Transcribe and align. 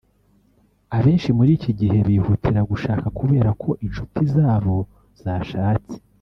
Abenshi 0.97 1.29
muri 1.37 1.51
iki 1.57 1.71
gihe 1.79 1.97
bihutira 2.07 2.61
gushaka 2.71 3.05
kubera 3.19 3.49
ko 3.61 3.69
inshuti 3.85 4.19
zabo 4.35 4.75
zashatse 5.23 5.95